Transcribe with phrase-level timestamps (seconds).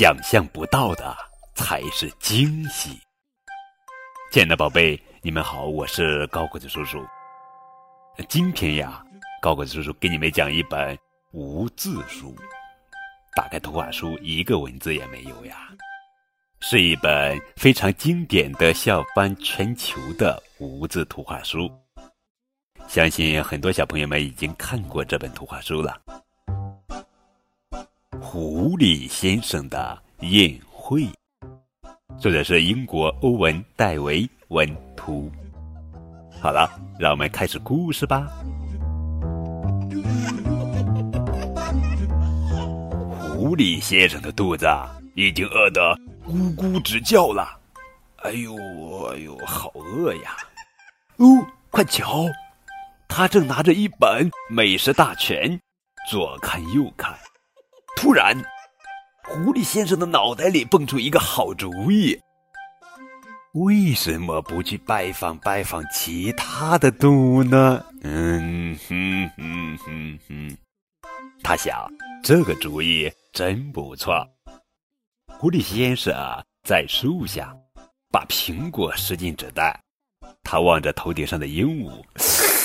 [0.00, 1.14] 想象不到的
[1.54, 2.98] 才是惊喜。
[4.32, 7.04] 亲爱的宝贝，你们好，我是高个子叔叔。
[8.26, 9.04] 今天呀，
[9.42, 10.98] 高个子叔叔给你们讲一本
[11.32, 12.34] 无字书。
[13.36, 15.68] 打开图画书，一个文字也没有呀，
[16.60, 21.70] 是一本非常经典的笑翻全球的无字图画书。
[22.88, 26.00] 相信很多小朋友们已经看过这本图画书了，
[28.32, 31.02] 《狐狸先生的宴会》，
[32.16, 35.28] 作者是英国欧文·戴维文图。
[36.40, 38.30] 好了，让我们开始故事吧。
[43.18, 44.64] 狐狸先生的肚子
[45.16, 45.92] 已经饿得
[46.24, 47.58] 咕咕直叫了，
[48.18, 48.54] 哎呦
[49.08, 50.36] 哎呦，好饿呀！
[51.16, 51.26] 哦，
[51.72, 52.26] 快瞧！
[53.08, 55.60] 他正拿着一本美食大全，
[56.08, 57.09] 左看右看。
[58.00, 58.34] 突然，
[59.24, 62.18] 狐狸先生的脑袋里蹦出一个好主意：
[63.52, 67.84] 为什么不去拜访拜访其他的动物呢？
[68.02, 70.56] 嗯哼哼哼哼，
[71.42, 71.86] 他想，
[72.24, 74.26] 这个主意真不错。
[75.38, 76.14] 狐狸先生
[76.66, 77.54] 在树下
[78.10, 79.78] 把苹果拾进纸袋，
[80.42, 82.02] 他望着头顶上的鹦鹉。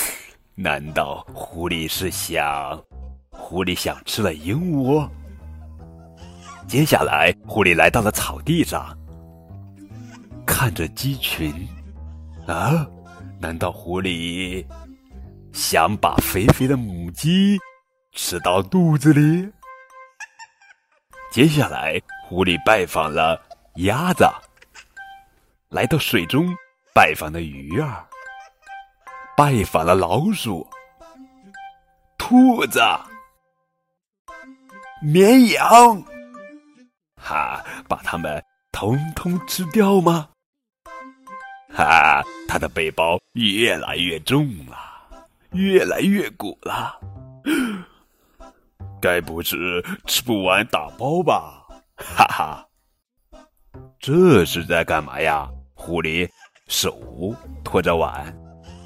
[0.56, 2.82] 难道狐狸是想，
[3.28, 5.06] 狐狸想吃了鹦鹉？
[6.68, 8.96] 接下来，狐狸来到了草地上，
[10.44, 11.52] 看着鸡群。
[12.46, 12.86] 啊，
[13.40, 14.66] 难道狐狸
[15.52, 17.58] 想把肥肥的母鸡
[18.12, 19.48] 吃到肚子里？
[21.32, 23.40] 接下来，狐狸拜访了
[23.76, 24.24] 鸭子，
[25.68, 26.52] 来到水中
[26.92, 28.04] 拜访的鱼儿。
[29.36, 30.66] 拜访了老鼠、
[32.16, 32.80] 兔子、
[35.02, 36.02] 绵羊，
[37.26, 40.28] 哈，把它们通通吃掉吗？
[41.74, 44.76] 哈，他的背包越来越重了，
[45.50, 46.96] 越来越鼓了，
[49.00, 51.66] 该不是吃不完打包吧？
[51.96, 52.64] 哈哈，
[53.98, 55.50] 这是在干嘛呀？
[55.74, 56.30] 狐狸
[56.68, 56.96] 手
[57.64, 58.32] 托着碗。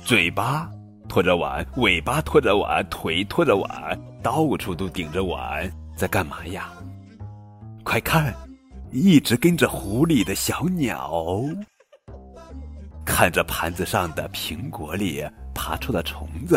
[0.02, 0.66] 嘴巴
[1.10, 6.72] 拖着碗，尾巴拖着碗，腿拖着碗，到处都顶着碗，在干嘛呀？
[7.90, 8.32] 快看，
[8.92, 11.42] 一直跟着狐狸的小鸟，
[13.04, 16.54] 看着盘子上的苹果里爬出的虫子，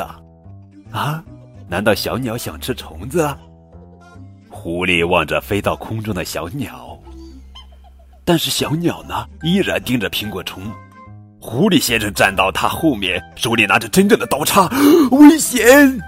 [0.92, 1.24] 啊？
[1.68, 3.36] 难道小鸟想吃虫子？
[4.48, 6.96] 狐狸望着飞到空中的小鸟，
[8.24, 10.62] 但是小鸟呢，依然盯着苹果虫。
[11.42, 14.70] 狐狸先生站到他后面，手里拿着真正的刀叉，
[15.10, 16.00] 危险！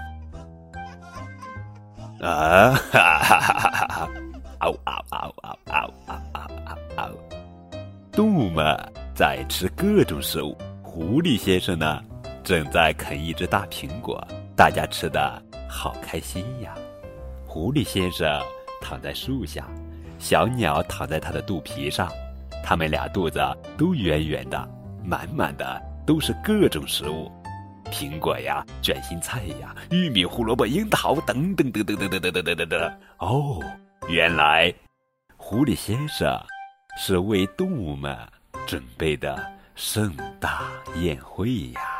[2.20, 4.08] 啊哈哈哈哈哈！
[4.84, 7.10] 嗷嗷嗷嗷嗷嗷嗷嗷！
[8.12, 8.76] 动物们
[9.14, 12.02] 在吃各种食物，狐狸先生呢，
[12.42, 16.74] 正在啃一只大苹果，大家吃的好开心呀！
[17.46, 18.40] 狐狸先生
[18.80, 19.66] 躺在树下，
[20.18, 22.10] 小鸟躺在他的肚皮上，
[22.62, 23.40] 他们俩肚子
[23.76, 24.68] 都圆圆的。
[25.04, 27.30] 满满的都是各种食物，
[27.92, 32.92] 苹果呀，卷心菜呀，玉米、胡萝卜、樱桃等等等等等等等等等等。
[33.18, 33.62] 哦，
[34.08, 34.72] 原来
[35.36, 36.40] 狐狸先生
[36.96, 38.16] 是为动物们
[38.64, 39.36] 准备的
[39.74, 40.62] 盛大
[40.94, 41.95] 宴会呀。